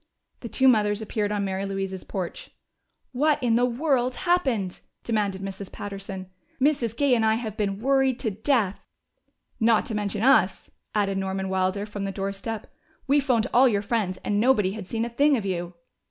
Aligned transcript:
The 0.39 0.49
two 0.49 0.67
mothers 0.67 0.99
appeared 0.99 1.31
on 1.31 1.45
Mary 1.45 1.63
Louise's 1.63 2.03
porch. 2.03 2.49
"What 3.11 3.37
in 3.43 3.55
the 3.55 3.67
world 3.67 4.15
happened?" 4.15 4.79
demanded 5.03 5.43
Mrs. 5.43 5.71
Patterson. 5.71 6.31
"Mrs. 6.59 6.97
Gay 6.97 7.13
and 7.13 7.23
I 7.23 7.35
have 7.35 7.55
been 7.55 7.77
worried 7.79 8.17
to 8.21 8.31
death." 8.31 8.79
"Not 9.59 9.85
to 9.85 9.95
mention 9.95 10.23
us," 10.23 10.71
added 10.95 11.19
Norman 11.19 11.49
Wilder 11.49 11.85
from 11.85 12.05
the 12.05 12.11
doorstep. 12.11 12.65
"We 13.05 13.19
phoned 13.19 13.45
all 13.53 13.67
your 13.69 13.83
friends, 13.83 14.17
and 14.23 14.39
nobody 14.39 14.71
had 14.71 14.87
seen 14.87 15.05
a 15.05 15.07
thing 15.09 15.37
of 15.37 15.45
you." 15.45 15.75